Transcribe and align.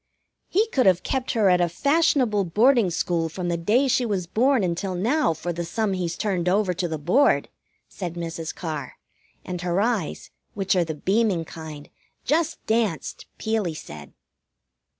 "He 0.49 0.67
could 0.69 0.87
have 0.87 1.03
kept 1.03 1.33
her 1.33 1.47
at 1.47 1.61
a 1.61 1.69
fashionable 1.69 2.45
boarding 2.45 2.89
school 2.89 3.29
from 3.29 3.49
the 3.49 3.55
day 3.55 3.87
she 3.87 4.03
was 4.03 4.25
born 4.25 4.63
until 4.63 4.95
now 4.95 5.35
for 5.35 5.53
the 5.53 5.63
sum 5.63 5.93
he's 5.93 6.17
turned 6.17 6.49
over 6.49 6.73
to 6.73 6.87
the 6.87 6.97
Board," 6.97 7.49
said 7.87 8.15
Mrs. 8.15 8.51
Carr, 8.55 8.95
and 9.45 9.61
her 9.61 9.79
eyes, 9.79 10.31
which 10.55 10.75
are 10.75 10.83
the 10.83 10.95
beaming 10.95 11.45
kind, 11.45 11.91
just 12.25 12.65
danced, 12.65 13.27
Peelie 13.37 13.75
said. 13.77 14.13